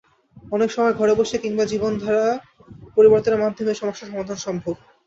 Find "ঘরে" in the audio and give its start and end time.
0.93-1.13